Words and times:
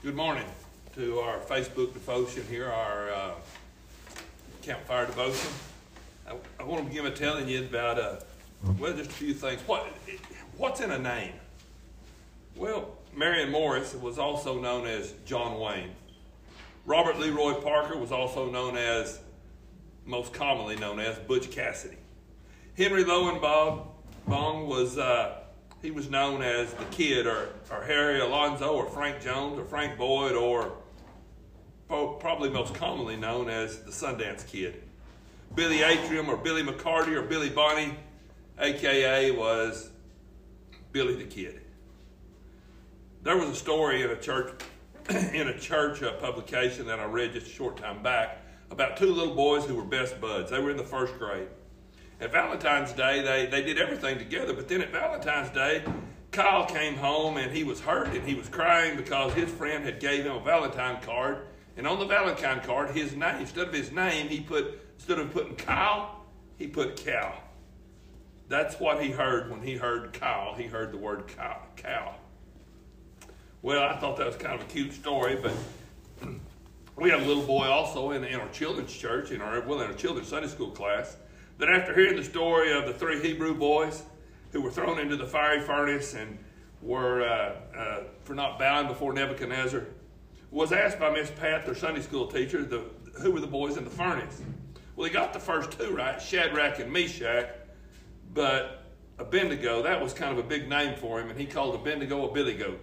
Good 0.00 0.14
morning 0.14 0.44
to 0.94 1.18
our 1.18 1.40
Facebook 1.40 1.92
devotion 1.92 2.44
here, 2.48 2.70
our 2.70 3.10
uh, 3.10 3.30
campfire 4.62 5.06
devotion. 5.06 5.50
I, 6.24 6.36
I 6.60 6.62
want 6.62 6.84
to 6.84 6.88
begin 6.88 7.02
by 7.02 7.10
telling 7.10 7.48
you 7.48 7.64
about, 7.64 7.98
uh, 7.98 8.16
well, 8.78 8.96
just 8.96 9.10
a 9.10 9.12
few 9.12 9.34
things. 9.34 9.60
What, 9.66 9.88
what's 10.56 10.80
in 10.80 10.92
a 10.92 10.98
name? 11.00 11.32
Well, 12.54 12.92
Marion 13.16 13.50
Morris 13.50 13.92
was 13.92 14.20
also 14.20 14.60
known 14.60 14.86
as 14.86 15.14
John 15.26 15.58
Wayne. 15.58 15.90
Robert 16.86 17.18
Leroy 17.18 17.54
Parker 17.54 17.98
was 17.98 18.12
also 18.12 18.48
known 18.48 18.76
as, 18.76 19.18
most 20.06 20.32
commonly 20.32 20.76
known 20.76 21.00
as, 21.00 21.18
Butch 21.18 21.50
Cassidy. 21.50 21.98
Henry 22.76 23.02
Longabaugh 23.02 23.84
was 24.28 24.96
uh, 24.96 25.37
he 25.82 25.90
was 25.90 26.10
known 26.10 26.42
as 26.42 26.72
the 26.74 26.84
kid 26.86 27.26
or, 27.26 27.50
or 27.70 27.82
Harry 27.84 28.20
Alonzo 28.20 28.74
or 28.74 28.86
Frank 28.86 29.20
Jones 29.22 29.58
or 29.58 29.64
Frank 29.64 29.96
Boyd 29.96 30.32
or 30.32 30.72
probably 31.88 32.50
most 32.50 32.74
commonly 32.74 33.16
known 33.16 33.48
as 33.48 33.82
the 33.82 33.90
Sundance 33.90 34.46
Kid. 34.46 34.82
Billy 35.54 35.82
Antrim 35.82 36.28
or 36.28 36.36
Billy 36.36 36.62
McCarty 36.62 37.12
or 37.12 37.22
Billy 37.22 37.48
Bonney, 37.48 37.94
aka 38.58 39.30
was 39.30 39.90
Billy 40.92 41.14
the 41.14 41.24
Kid. 41.24 41.60
There 43.22 43.36
was 43.36 43.48
a 43.48 43.54
story 43.54 44.02
in 44.02 44.10
a 44.10 44.16
church 44.16 44.62
in 45.08 45.48
a 45.48 45.58
church 45.58 46.02
uh, 46.02 46.12
publication 46.14 46.86
that 46.86 47.00
I 47.00 47.04
read 47.04 47.32
just 47.32 47.46
a 47.46 47.50
short 47.50 47.78
time 47.78 48.02
back 48.02 48.38
about 48.70 48.96
two 48.96 49.12
little 49.12 49.34
boys 49.34 49.64
who 49.64 49.74
were 49.74 49.84
best 49.84 50.20
buds. 50.20 50.50
They 50.50 50.58
were 50.58 50.70
in 50.70 50.76
the 50.76 50.84
first 50.84 51.18
grade. 51.18 51.48
At 52.20 52.32
Valentine's 52.32 52.92
Day, 52.92 53.22
they, 53.22 53.46
they 53.46 53.62
did 53.62 53.78
everything 53.78 54.18
together, 54.18 54.52
but 54.52 54.68
then 54.68 54.82
at 54.82 54.90
Valentine's 54.90 55.50
Day, 55.50 55.84
Kyle 56.32 56.66
came 56.66 56.96
home 56.96 57.36
and 57.36 57.52
he 57.52 57.64
was 57.64 57.80
hurt 57.80 58.08
and 58.08 58.26
he 58.26 58.34
was 58.34 58.48
crying 58.48 58.96
because 58.96 59.32
his 59.34 59.50
friend 59.50 59.84
had 59.84 60.00
gave 60.00 60.24
him 60.24 60.36
a 60.36 60.40
Valentine 60.40 61.00
card. 61.02 61.46
And 61.76 61.86
on 61.86 62.00
the 62.00 62.06
Valentine 62.06 62.60
card, 62.60 62.90
his 62.90 63.14
name, 63.14 63.36
instead 63.40 63.68
of 63.68 63.74
his 63.74 63.92
name, 63.92 64.28
he 64.28 64.40
put, 64.40 64.80
instead 64.96 65.20
of 65.20 65.32
putting 65.32 65.54
Kyle, 65.54 66.24
he 66.56 66.66
put 66.66 66.96
cow. 66.96 67.34
That's 68.48 68.80
what 68.80 69.00
he 69.00 69.10
heard 69.10 69.50
when 69.50 69.62
he 69.62 69.76
heard 69.76 70.12
Kyle. 70.12 70.54
He 70.54 70.64
heard 70.64 70.92
the 70.92 70.96
word 70.96 71.28
cow. 71.28 71.62
cow. 71.76 72.16
Well, 73.62 73.82
I 73.82 73.96
thought 73.98 74.16
that 74.16 74.26
was 74.26 74.36
kind 74.36 74.54
of 74.54 74.62
a 74.62 74.70
cute 74.70 74.92
story, 74.92 75.38
but 75.40 75.52
we 76.96 77.10
had 77.10 77.20
a 77.20 77.24
little 77.24 77.44
boy 77.44 77.66
also 77.66 78.10
in, 78.10 78.24
in 78.24 78.40
our 78.40 78.48
children's 78.48 78.92
church, 78.92 79.30
in 79.30 79.40
our, 79.40 79.60
well, 79.60 79.80
in 79.80 79.86
our 79.88 79.96
children's 79.96 80.28
Sunday 80.28 80.48
school 80.48 80.70
class, 80.70 81.16
that 81.58 81.68
after 81.68 81.94
hearing 81.94 82.16
the 82.16 82.24
story 82.24 82.72
of 82.72 82.86
the 82.86 82.94
three 82.94 83.20
Hebrew 83.20 83.54
boys 83.54 84.02
who 84.52 84.60
were 84.60 84.70
thrown 84.70 84.98
into 84.98 85.16
the 85.16 85.26
fiery 85.26 85.60
furnace 85.60 86.14
and 86.14 86.38
were 86.80 87.22
uh, 87.22 87.76
uh, 87.76 88.02
for 88.22 88.34
not 88.34 88.58
bowing 88.58 88.86
before 88.86 89.12
Nebuchadnezzar, 89.12 89.84
was 90.50 90.72
asked 90.72 90.98
by 90.98 91.10
Miss 91.10 91.30
Pat, 91.30 91.66
their 91.66 91.74
Sunday 91.74 92.00
school 92.00 92.26
teacher, 92.28 92.64
the, 92.64 92.84
who 93.20 93.32
were 93.32 93.40
the 93.40 93.46
boys 93.46 93.76
in 93.76 93.84
the 93.84 93.90
furnace. 93.90 94.40
Well, 94.96 95.06
he 95.06 95.12
got 95.12 95.32
the 95.32 95.40
first 95.40 95.72
two 95.72 95.94
right, 95.94 96.20
Shadrach 96.20 96.78
and 96.78 96.92
Meshach, 96.92 97.50
but 98.32 98.84
Abednego, 99.18 99.82
that 99.82 100.00
was 100.00 100.12
kind 100.14 100.32
of 100.32 100.38
a 100.38 100.48
big 100.48 100.68
name 100.68 100.96
for 100.96 101.20
him, 101.20 101.28
and 101.28 101.38
he 101.38 101.46
called 101.46 101.74
Abednego 101.74 102.28
a 102.28 102.32
billy 102.32 102.54
goat. 102.54 102.80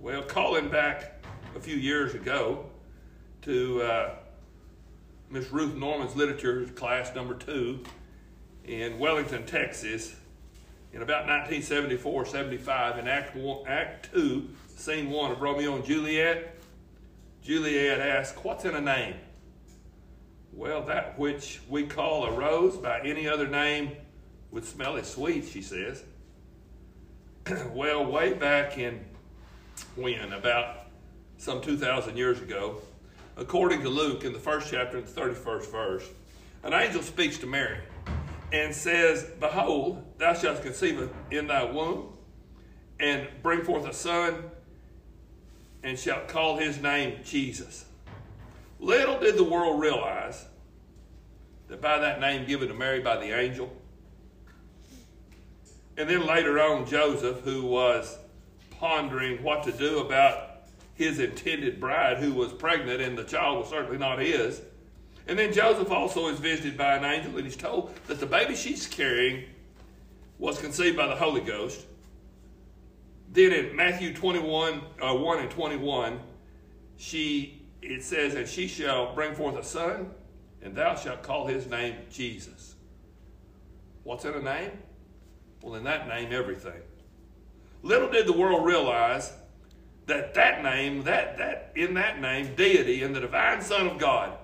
Well, 0.00 0.22
calling 0.22 0.68
back 0.68 1.24
a 1.56 1.60
few 1.60 1.76
years 1.76 2.14
ago 2.14 2.66
to 3.42 3.82
uh, 3.82 4.14
Miss 5.34 5.50
Ruth 5.50 5.74
Norman's 5.74 6.14
literature 6.14 6.64
class 6.76 7.12
number 7.12 7.34
two 7.34 7.80
in 8.64 9.00
Wellington, 9.00 9.44
Texas, 9.44 10.14
in 10.92 11.02
about 11.02 11.26
1974 11.26 12.26
75, 12.26 12.98
in 13.00 13.08
Act, 13.08 13.34
one, 13.34 13.66
Act 13.66 14.12
2, 14.14 14.48
Scene 14.76 15.10
1 15.10 15.32
of 15.32 15.40
Romeo 15.40 15.74
and 15.74 15.84
Juliet, 15.84 16.54
Juliet 17.42 17.98
asks, 17.98 18.38
What's 18.44 18.64
in 18.64 18.76
a 18.76 18.80
name? 18.80 19.16
Well, 20.52 20.82
that 20.82 21.18
which 21.18 21.60
we 21.68 21.84
call 21.84 22.26
a 22.26 22.30
rose 22.30 22.76
by 22.76 23.00
any 23.00 23.26
other 23.26 23.48
name 23.48 23.90
would 24.52 24.64
smell 24.64 24.96
as 24.96 25.10
sweet, 25.10 25.48
she 25.48 25.62
says. 25.62 26.04
well, 27.72 28.06
way 28.06 28.34
back 28.34 28.78
in 28.78 29.04
when, 29.96 30.32
about 30.32 30.86
some 31.38 31.60
2,000 31.60 32.16
years 32.16 32.40
ago, 32.40 32.80
according 33.36 33.82
to 33.82 33.88
Luke 33.88 34.24
in 34.24 34.32
the 34.32 34.38
first 34.38 34.70
chapter, 34.70 34.98
and 34.98 35.06
the 35.06 35.20
31st 35.20 35.70
verse, 35.70 36.04
an 36.62 36.72
angel 36.72 37.02
speaks 37.02 37.38
to 37.38 37.46
Mary 37.46 37.78
and 38.52 38.74
says, 38.74 39.24
Behold, 39.40 40.04
thou 40.18 40.34
shalt 40.34 40.62
conceive 40.62 41.10
in 41.30 41.46
thy 41.46 41.64
womb 41.64 42.12
and 43.00 43.26
bring 43.42 43.62
forth 43.62 43.86
a 43.86 43.92
son 43.92 44.44
and 45.82 45.98
shalt 45.98 46.28
call 46.28 46.56
his 46.56 46.80
name 46.80 47.18
Jesus. 47.24 47.84
Little 48.78 49.18
did 49.18 49.36
the 49.36 49.44
world 49.44 49.80
realize 49.80 50.46
that 51.68 51.80
by 51.80 51.98
that 51.98 52.20
name 52.20 52.46
given 52.46 52.68
to 52.68 52.74
Mary 52.74 53.00
by 53.00 53.16
the 53.16 53.38
angel, 53.38 53.74
and 55.96 56.08
then 56.08 56.26
later 56.26 56.60
on, 56.60 56.86
Joseph, 56.86 57.40
who 57.40 57.64
was 57.66 58.18
pondering 58.70 59.42
what 59.42 59.62
to 59.64 59.72
do 59.72 60.00
about 60.00 60.53
his 60.94 61.18
intended 61.18 61.80
bride 61.80 62.18
who 62.18 62.32
was 62.32 62.52
pregnant, 62.52 63.00
and 63.00 63.18
the 63.18 63.24
child 63.24 63.58
was 63.58 63.68
certainly 63.68 63.98
not 63.98 64.18
his. 64.20 64.62
And 65.26 65.38
then 65.38 65.52
Joseph 65.52 65.90
also 65.90 66.28
is 66.28 66.38
visited 66.38 66.76
by 66.76 66.96
an 66.96 67.04
angel, 67.04 67.36
and 67.36 67.44
he's 67.44 67.56
told 67.56 67.94
that 68.06 68.20
the 68.20 68.26
baby 68.26 68.54
she's 68.54 68.86
carrying 68.86 69.44
was 70.38 70.60
conceived 70.60 70.96
by 70.96 71.06
the 71.06 71.16
Holy 71.16 71.40
Ghost. 71.40 71.86
Then 73.32 73.52
in 73.52 73.74
Matthew 73.74 74.14
21, 74.14 74.82
uh, 75.00 75.14
1 75.14 75.38
and 75.40 75.50
21, 75.50 76.20
she 76.96 77.64
it 77.84 78.02
says, 78.02 78.34
And 78.34 78.48
she 78.48 78.66
shall 78.66 79.14
bring 79.14 79.34
forth 79.34 79.56
a 79.56 79.62
son, 79.62 80.10
and 80.62 80.74
thou 80.74 80.94
shalt 80.94 81.22
call 81.22 81.46
his 81.46 81.66
name 81.66 81.96
Jesus. 82.10 82.74
What's 84.04 84.24
in 84.24 84.34
a 84.34 84.42
name? 84.42 84.70
Well, 85.62 85.74
in 85.74 85.84
that 85.84 86.08
name, 86.08 86.32
everything. 86.32 86.80
Little 87.82 88.10
did 88.10 88.26
the 88.26 88.32
world 88.32 88.64
realize 88.64 89.32
that 90.06 90.34
that 90.34 90.62
name, 90.62 91.02
that, 91.04 91.38
that 91.38 91.72
in 91.74 91.94
that 91.94 92.20
name, 92.20 92.54
deity 92.54 93.02
and 93.02 93.14
the 93.14 93.20
divine 93.20 93.60
Son 93.60 93.86
of 93.86 93.98
God 93.98 94.36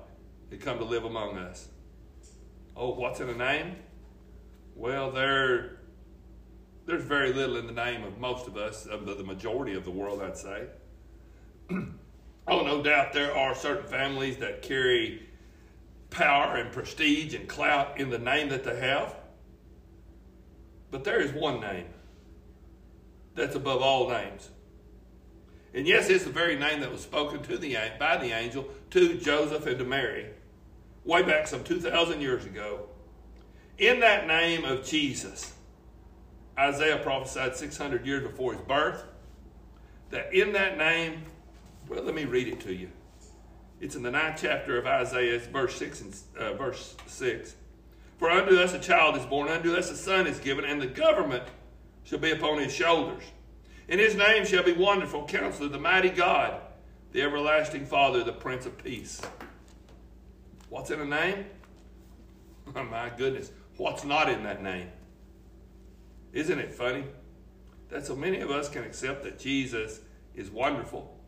had 0.51 0.61
come 0.61 0.79
to 0.79 0.85
live 0.85 1.05
among 1.05 1.37
us. 1.39 1.69
Oh, 2.77 2.95
what's 2.95 3.21
in 3.21 3.29
a 3.29 3.37
name? 3.37 3.77
Well, 4.75 5.11
there, 5.11 5.81
there's 6.87 7.05
very 7.05 7.33
little 7.33 7.57
in 7.57 7.67
the 7.67 7.73
name 7.73 8.05
of 8.05 8.19
most 8.19 8.47
of 8.47 8.57
us, 8.57 8.87
of 8.87 9.05
the, 9.05 9.15
the 9.15 9.25
majority 9.25 9.75
of 9.75 9.85
the 9.85 9.91
world, 9.91 10.23
I'd 10.23 10.37
say. 10.37 10.67
oh, 11.71 11.87
no 12.49 12.83
doubt 12.83 13.13
there 13.13 13.37
are 13.37 13.55
certain 13.55 13.87
families 13.87 14.39
that 14.39 14.63
carry 14.63 15.29
power 16.09 16.57
and 16.57 16.73
prestige 16.73 17.35
and 17.35 17.49
clout 17.49 18.01
in 18.01 18.09
the 18.09 18.19
name 18.19 18.49
that 18.49 18.65
they 18.65 18.81
have. 18.81 19.15
But 20.91 21.05
there 21.05 21.21
is 21.21 21.33
one 21.33 21.61
name 21.61 21.87
that's 23.35 23.55
above 23.55 23.83
all 23.83 24.09
names. 24.09 24.51
And 25.73 25.87
yes, 25.87 26.09
it's 26.09 26.25
the 26.25 26.31
very 26.31 26.57
name 26.57 26.81
that 26.81 26.91
was 26.91 27.03
spoken 27.03 27.43
to 27.45 27.57
the, 27.57 27.77
by 27.99 28.17
the 28.17 28.33
angel 28.33 28.69
to 28.91 29.15
Joseph 29.15 29.67
and 29.67 29.79
to 29.79 29.85
Mary 29.85 30.27
way 31.05 31.23
back 31.23 31.47
some 31.47 31.65
2,000 31.65 32.21
years 32.21 32.45
ago. 32.45 32.87
In 33.79 34.01
that 34.01 34.27
name 34.27 34.65
of 34.65 34.85
Jesus, 34.85 35.55
Isaiah 36.59 36.99
prophesied 36.99 37.57
600 37.57 38.05
years 38.05 38.23
before 38.23 38.53
his 38.53 38.63
birth 38.63 39.05
that 40.11 40.35
in 40.35 40.53
that 40.53 40.77
name, 40.77 41.23
well, 41.89 42.03
let 42.03 42.15
me 42.15 42.25
read 42.25 42.49
it 42.49 42.61
to 42.61 42.75
you. 42.75 42.91
It's 43.81 43.97
in 43.97 44.03
the 44.03 44.11
ninth 44.11 44.41
chapter 44.43 44.77
of 44.77 44.87
Isaiah, 44.87 45.37
it's 45.37 45.47
verse 45.47 45.77
6 45.77 46.01
and 46.03 46.17
uh, 46.39 46.53
verse 46.55 46.97
6. 47.07 47.55
For 48.19 48.31
unto 48.31 48.57
us 48.57 48.75
a 48.75 48.79
child 48.79 49.17
is 49.17 49.25
born, 49.25 49.49
unto 49.49 49.75
us 49.75 49.91
a 49.91 49.97
son 49.97 50.27
is 50.27 50.39
given, 50.39 50.67
and 50.67 50.83
the 50.83 50.87
government 50.87 51.45
shall 52.05 52.19
be 52.19 52.33
upon 52.33 52.59
his 52.59 52.75
shoulders 52.75 53.23
and 53.91 53.99
his 53.99 54.15
name 54.15 54.47
shall 54.47 54.63
be 54.63 54.73
Wonderful 54.73 55.27
Counselor, 55.27 55.69
the 55.69 55.79
Mighty 55.79 56.11
God, 56.11 56.61
the 57.11 57.23
Everlasting 57.23 57.85
Father, 57.85 58.23
the 58.23 58.33
Prince 58.33 58.65
of 58.65 58.79
Peace. 58.79 59.21
What's 60.69 60.93
in 60.93 61.01
a 61.01 61.05
name? 61.05 61.45
Oh, 62.75 62.85
my 62.91 63.11
goodness. 63.11 63.51
What's 63.77 64.05
not 64.05 64.29
in 64.29 64.45
that 64.45 64.63
name? 64.63 64.89
Isn't 66.33 66.61
it 66.61 66.73
funny 66.73 67.05
that 67.89 68.07
so 68.07 68.15
many 68.15 68.39
of 68.41 68.51
us 68.51 68.69
can 68.69 68.85
accept 68.85 69.25
that 69.25 69.41
Jesus 69.41 70.01
is 70.37 70.51
wonderful? 70.51 71.19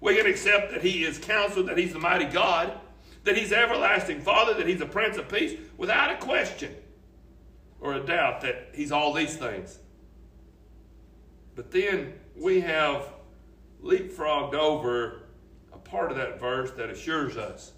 We 0.00 0.16
can 0.16 0.26
accept 0.26 0.70
that 0.72 0.80
he 0.80 1.04
is 1.04 1.18
counselor, 1.18 1.64
that 1.64 1.76
he's 1.76 1.92
the 1.92 1.98
mighty 1.98 2.24
God, 2.24 2.72
that 3.24 3.36
he's 3.36 3.52
everlasting 3.52 4.22
Father, 4.22 4.54
that 4.54 4.66
he's 4.66 4.78
the 4.78 4.86
Prince 4.86 5.18
of 5.18 5.28
Peace, 5.28 5.60
without 5.76 6.10
a 6.10 6.16
question 6.16 6.74
or 7.80 7.94
a 7.94 8.00
doubt 8.00 8.40
that 8.40 8.70
he's 8.72 8.92
all 8.92 9.12
these 9.12 9.36
things. 9.36 9.78
But 11.58 11.72
then 11.72 12.12
we 12.36 12.60
have 12.60 13.08
leapfrogged 13.82 14.54
over 14.54 15.22
a 15.72 15.78
part 15.78 16.12
of 16.12 16.16
that 16.16 16.38
verse 16.38 16.70
that 16.76 16.88
assures 16.88 17.36
us 17.36 17.72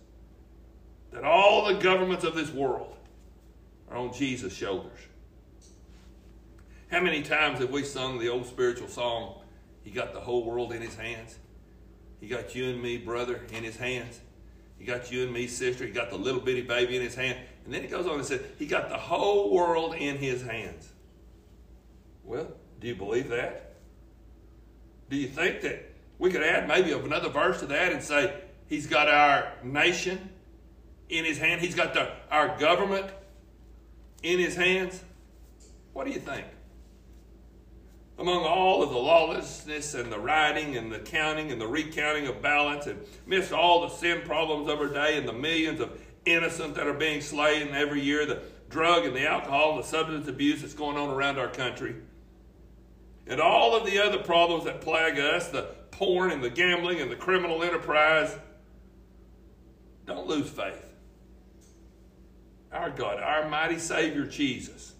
that 1.14 1.24
all 1.24 1.64
the 1.64 1.80
governments 1.80 2.22
of 2.22 2.34
this 2.34 2.50
world 2.50 2.94
are 3.90 3.96
on 3.96 4.12
Jesus' 4.12 4.52
shoulders. 4.52 4.98
How 6.90 7.00
many 7.00 7.22
times 7.22 7.60
have 7.60 7.70
we 7.70 7.82
sung 7.82 8.18
the 8.18 8.28
old 8.28 8.44
spiritual 8.44 8.86
song, 8.86 9.40
He 9.82 9.90
got 9.90 10.12
the 10.12 10.20
whole 10.20 10.44
world 10.44 10.74
in 10.74 10.82
His 10.82 10.96
hands? 10.96 11.38
He 12.20 12.26
got 12.28 12.54
you 12.54 12.68
and 12.68 12.82
me, 12.82 12.98
brother, 12.98 13.40
in 13.50 13.64
his 13.64 13.78
hands. 13.78 14.20
He 14.78 14.84
got 14.84 15.10
you 15.10 15.22
and 15.22 15.32
me, 15.32 15.46
sister. 15.46 15.86
He 15.86 15.90
got 15.90 16.10
the 16.10 16.18
little 16.18 16.42
bitty 16.42 16.60
baby 16.60 16.96
in 16.96 17.02
his 17.02 17.14
hand. 17.14 17.38
And 17.64 17.72
then 17.72 17.80
he 17.80 17.88
goes 17.88 18.06
on 18.06 18.16
and 18.16 18.26
says, 18.26 18.42
He 18.58 18.66
got 18.66 18.90
the 18.90 18.98
whole 18.98 19.50
world 19.50 19.94
in 19.94 20.18
his 20.18 20.42
hands. 20.42 20.92
Well, 22.22 22.48
do 22.78 22.86
you 22.86 22.94
believe 22.94 23.30
that? 23.30 23.69
Do 25.10 25.16
you 25.16 25.28
think 25.28 25.60
that 25.62 25.92
we 26.18 26.30
could 26.30 26.42
add 26.42 26.66
maybe 26.66 26.92
another 26.92 27.28
verse 27.28 27.60
to 27.60 27.66
that 27.66 27.92
and 27.92 28.02
say, 28.02 28.40
He's 28.66 28.86
got 28.86 29.08
our 29.08 29.52
nation 29.62 30.30
in 31.08 31.24
his 31.24 31.36
hand? 31.36 31.60
He's 31.60 31.74
got 31.74 31.92
the, 31.92 32.10
our 32.30 32.56
government 32.58 33.10
in 34.22 34.38
his 34.38 34.56
hands? 34.56 35.02
What 35.92 36.06
do 36.06 36.12
you 36.12 36.20
think? 36.20 36.46
among 38.20 38.44
all 38.44 38.82
of 38.82 38.90
the 38.90 38.98
lawlessness 38.98 39.94
and 39.94 40.12
the 40.12 40.18
writing 40.18 40.76
and 40.76 40.92
the 40.92 40.98
counting 40.98 41.50
and 41.50 41.60
the 41.60 41.66
recounting 41.66 42.26
of 42.26 42.42
ballots 42.42 42.86
and 42.86 43.00
amidst 43.26 43.50
all 43.50 43.80
the 43.80 43.88
sin 43.88 44.20
problems 44.26 44.68
of 44.68 44.78
our 44.78 44.88
day 44.88 45.16
and 45.16 45.26
the 45.26 45.32
millions 45.32 45.80
of 45.80 45.98
innocent 46.26 46.74
that 46.74 46.86
are 46.86 46.92
being 46.92 47.22
slain 47.22 47.68
every 47.74 48.02
year, 48.02 48.26
the 48.26 48.42
drug 48.68 49.06
and 49.06 49.16
the 49.16 49.26
alcohol 49.26 49.72
and 49.72 49.82
the 49.82 49.86
substance 49.86 50.28
abuse 50.28 50.60
that's 50.60 50.74
going 50.74 50.98
on 50.98 51.08
around 51.08 51.38
our 51.38 51.48
country, 51.48 51.96
and 53.30 53.40
all 53.40 53.76
of 53.76 53.86
the 53.86 53.98
other 53.98 54.18
problems 54.18 54.64
that 54.64 54.80
plague 54.80 55.18
us, 55.18 55.48
the 55.48 55.62
porn 55.92 56.32
and 56.32 56.42
the 56.42 56.50
gambling 56.50 57.00
and 57.00 57.10
the 57.10 57.16
criminal 57.16 57.62
enterprise, 57.62 58.36
don't 60.04 60.26
lose 60.26 60.50
faith. 60.50 60.92
Our 62.72 62.90
God, 62.90 63.20
our 63.20 63.48
mighty 63.48 63.78
Savior 63.78 64.26
Jesus, 64.26 64.94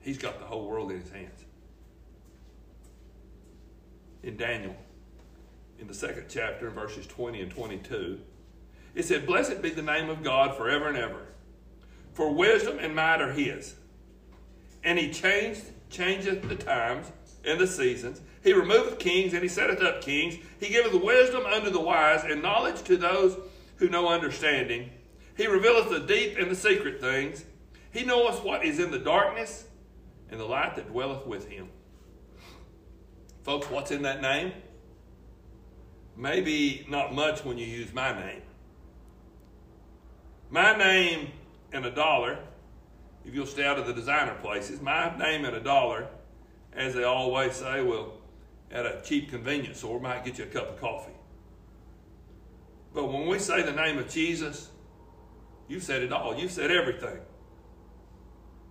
He's 0.00 0.16
got 0.16 0.38
the 0.38 0.46
whole 0.46 0.66
world 0.68 0.90
in 0.92 1.00
his 1.00 1.10
hands. 1.10 1.44
In 4.22 4.36
Daniel, 4.36 4.76
in 5.80 5.86
the 5.86 5.94
second 5.94 6.26
chapter, 6.28 6.70
verses 6.70 7.06
20 7.08 7.42
and 7.42 7.50
22, 7.50 8.20
it 8.94 9.04
said, 9.04 9.26
Blessed 9.26 9.60
be 9.60 9.70
the 9.70 9.82
name 9.82 10.08
of 10.08 10.22
God 10.22 10.56
forever 10.56 10.88
and 10.88 10.96
ever, 10.96 11.26
for 12.14 12.32
wisdom 12.32 12.78
and 12.78 12.94
might 12.94 13.20
are 13.20 13.32
his. 13.32 13.74
And 14.82 14.98
he 14.98 15.12
changed, 15.12 15.64
changeth 15.90 16.48
the 16.48 16.56
times 16.56 17.10
and 17.44 17.60
the 17.60 17.66
seasons. 17.66 18.20
He 18.42 18.52
removeth 18.52 18.98
kings, 18.98 19.32
and 19.32 19.42
he 19.42 19.48
setteth 19.48 19.82
up 19.82 20.00
kings. 20.00 20.36
He 20.60 20.68
giveth 20.68 21.02
wisdom 21.02 21.44
unto 21.46 21.70
the 21.70 21.80
wise, 21.80 22.24
and 22.24 22.42
knowledge 22.42 22.82
to 22.82 22.96
those 22.96 23.36
who 23.76 23.88
know 23.88 24.08
understanding. 24.08 24.90
He 25.36 25.46
revealeth 25.46 25.90
the 25.90 26.00
deep 26.00 26.36
and 26.38 26.50
the 26.50 26.56
secret 26.56 27.00
things. 27.00 27.44
He 27.92 28.04
knoweth 28.04 28.42
what 28.44 28.64
is 28.64 28.78
in 28.78 28.90
the 28.90 28.98
darkness, 28.98 29.66
and 30.30 30.38
the 30.38 30.44
light 30.44 30.76
that 30.76 30.88
dwelleth 30.88 31.26
with 31.26 31.48
him. 31.48 31.68
Folks, 33.42 33.70
what's 33.70 33.90
in 33.90 34.02
that 34.02 34.20
name? 34.20 34.52
Maybe 36.16 36.84
not 36.88 37.14
much 37.14 37.44
when 37.44 37.56
you 37.58 37.66
use 37.66 37.94
my 37.94 38.12
name. 38.12 38.42
My 40.50 40.76
name 40.76 41.28
and 41.72 41.86
a 41.86 41.90
dollar, 41.90 42.38
if 43.28 43.34
you'll 43.34 43.46
stay 43.46 43.64
out 43.64 43.78
of 43.78 43.86
the 43.86 43.92
designer 43.92 44.34
places, 44.40 44.80
my 44.80 45.14
name 45.18 45.44
and 45.44 45.54
a 45.54 45.60
dollar, 45.60 46.08
as 46.72 46.94
they 46.94 47.04
always 47.04 47.56
say, 47.56 47.82
will 47.82 48.14
at 48.70 48.86
a 48.86 49.02
cheap 49.04 49.28
convenience 49.28 49.78
store 49.78 50.00
might 50.00 50.24
get 50.24 50.38
you 50.38 50.44
a 50.44 50.46
cup 50.46 50.70
of 50.70 50.80
coffee. 50.80 51.12
But 52.94 53.12
when 53.12 53.26
we 53.26 53.38
say 53.38 53.60
the 53.62 53.72
name 53.72 53.98
of 53.98 54.08
Jesus, 54.08 54.70
you've 55.68 55.82
said 55.82 56.02
it 56.02 56.10
all. 56.10 56.34
You've 56.34 56.50
said 56.50 56.70
everything. 56.70 57.18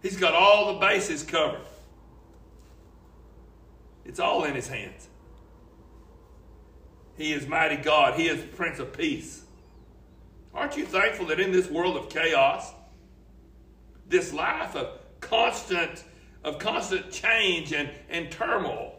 He's 0.02 0.18
got 0.18 0.34
all 0.34 0.74
the 0.74 0.80
bases 0.80 1.22
covered. 1.22 1.62
It's 4.06 4.20
all 4.20 4.44
in 4.46 4.56
his 4.56 4.68
hands. 4.68 5.08
He 7.16 7.32
is 7.32 7.46
mighty 7.46 7.78
God. 7.78 8.20
He 8.20 8.28
is 8.28 8.44
Prince 8.56 8.80
of 8.80 8.92
Peace. 8.92 9.44
Aren't 10.52 10.78
you 10.78 10.86
thankful 10.86 11.28
that 11.28 11.40
in 11.40 11.52
this 11.52 11.70
world 11.70 11.96
of 11.96 12.10
chaos, 12.10 12.74
this 14.08 14.34
life 14.34 14.76
of 14.76 15.00
constant, 15.20 16.04
of 16.44 16.60
constant 16.60 17.12
change 17.12 17.74
and, 17.74 17.90
and 18.10 18.32
turmoil, 18.32 18.96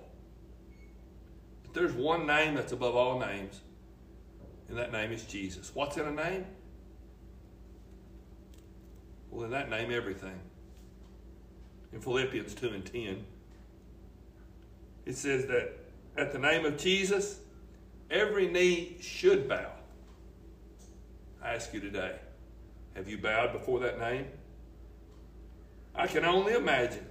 that 1.64 1.74
there's 1.74 1.92
one 1.92 2.26
name 2.26 2.54
that's 2.54 2.72
above 2.72 2.94
all 2.94 3.18
names, 3.18 3.60
and 4.68 4.76
that 4.76 4.92
name 4.92 5.12
is 5.12 5.24
Jesus. 5.24 5.70
What's 5.74 5.96
in 5.96 6.06
a 6.06 6.10
name? 6.10 6.44
Well, 9.30 9.44
in 9.44 9.50
that 9.50 9.70
name, 9.70 9.90
everything 9.92 10.40
in 11.92 12.00
Philippians 12.00 12.54
2 12.54 12.68
and 12.68 12.84
10. 12.84 13.24
It 15.06 15.16
says 15.16 15.46
that 15.46 15.78
at 16.16 16.32
the 16.32 16.38
name 16.38 16.66
of 16.66 16.76
Jesus, 16.76 17.40
every 18.10 18.48
knee 18.48 18.96
should 19.00 19.48
bow. 19.48 19.72
I 21.42 21.54
ask 21.54 21.72
you 21.72 21.80
today, 21.80 22.16
have 22.94 23.08
you 23.08 23.18
bowed 23.18 23.52
before 23.52 23.80
that 23.80 23.98
name? 23.98 24.26
I 25.98 26.06
can 26.06 26.24
only 26.24 26.54
imagine 26.54 27.04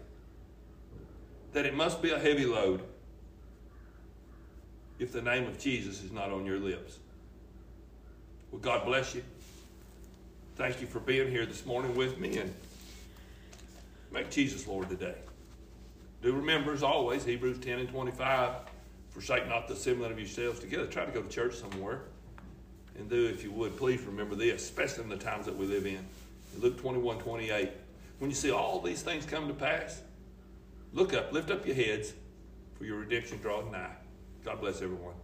that 1.54 1.66
it 1.66 1.76
must 1.76 2.02
be 2.02 2.12
a 2.12 2.18
heavy 2.18 2.46
load 2.46 2.82
if 4.98 5.12
the 5.12 5.22
name 5.22 5.46
of 5.46 5.60
Jesus 5.60 6.02
is 6.02 6.12
not 6.12 6.32
on 6.32 6.46
your 6.46 6.58
lips. 6.58 6.98
Well, 8.52 8.62
God 8.62 8.86
bless 8.86 9.14
you. 9.14 9.24
Thank 10.56 10.82
you 10.82 10.88
for 10.88 11.00
being 11.00 11.30
here 11.30 11.46
this 11.46 11.66
morning 11.66 11.96
with 11.96 12.18
me 12.18 12.38
and 12.38 12.54
Make 14.12 14.30
Jesus 14.30 14.68
Lord 14.68 14.90
today. 14.90 15.16
Do 16.22 16.32
remember, 16.32 16.74
as 16.74 16.82
always, 16.82 17.26
Hebrews 17.26 17.60
10 17.60 17.80
and 17.80 17.90
25, 17.90 18.54
forsake 19.10 19.48
not 19.48 19.68
the 19.68 19.74
assembling 19.74 20.12
of 20.12 20.18
yourselves 20.18 20.60
together. 20.60 20.88
Try 20.88 21.06
to 21.06 21.12
go 21.12 21.22
to 21.22 21.30
church 21.30 21.56
somewhere. 21.56 22.02
And 22.98 23.10
do, 23.10 23.28
if 23.28 23.44
you 23.44 23.52
would, 23.52 23.78
please 23.78 24.02
remember 24.02 24.36
this, 24.36 24.64
especially 24.64 25.04
in 25.04 25.10
the 25.10 25.18
times 25.18 25.46
that 25.46 25.56
we 25.56 25.66
live 25.66 25.86
in. 25.86 26.04
Luke 26.58 26.80
21, 26.80 27.20
28. 27.20 27.70
When 28.20 28.30
you 28.30 28.36
see 28.36 28.52
all 28.52 28.80
these 28.82 29.02
things 29.04 29.26
come 29.26 29.48
to 29.48 29.54
pass, 29.54 30.02
look 30.94 31.14
up, 31.14 31.32
lift 31.32 31.52
up 31.52 31.66
your 31.66 31.76
heads, 31.76 32.14
for 32.78 32.86
your 32.86 32.98
redemption 32.98 33.40
drawing 33.42 33.72
nigh. 33.72 33.96
God 34.44 34.60
bless 34.60 34.82
everyone. 34.82 35.16